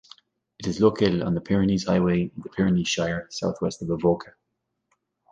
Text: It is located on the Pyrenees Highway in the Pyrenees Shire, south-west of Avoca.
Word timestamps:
It 0.57 0.65
is 0.65 0.79
located 0.81 1.21
on 1.21 1.35
the 1.35 1.41
Pyrenees 1.41 1.85
Highway 1.85 2.21
in 2.35 2.41
the 2.41 2.49
Pyrenees 2.49 2.87
Shire, 2.87 3.27
south-west 3.29 3.83
of 3.83 3.91
Avoca. 3.91 4.33